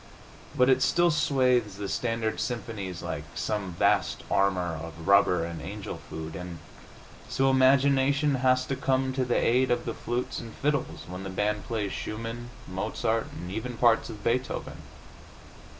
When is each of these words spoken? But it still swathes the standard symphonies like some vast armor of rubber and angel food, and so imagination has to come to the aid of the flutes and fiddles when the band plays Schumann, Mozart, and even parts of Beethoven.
But 0.55 0.67
it 0.67 0.81
still 0.81 1.11
swathes 1.11 1.75
the 1.77 1.87
standard 1.87 2.39
symphonies 2.39 3.03
like 3.03 3.23
some 3.35 3.73
vast 3.73 4.23
armor 4.31 4.75
of 4.81 5.07
rubber 5.07 5.45
and 5.45 5.61
angel 5.61 5.97
food, 6.09 6.35
and 6.35 6.57
so 7.29 7.51
imagination 7.51 8.33
has 8.41 8.65
to 8.65 8.75
come 8.75 9.13
to 9.13 9.23
the 9.23 9.37
aid 9.37 9.69
of 9.69 9.85
the 9.85 9.93
flutes 9.93 10.39
and 10.39 10.55
fiddles 10.55 11.03
when 11.07 11.21
the 11.21 11.29
band 11.29 11.67
plays 11.67 11.91
Schumann, 11.91 12.49
Mozart, 12.67 13.27
and 13.31 13.51
even 13.51 13.77
parts 13.77 14.09
of 14.09 14.23
Beethoven. 14.23 14.77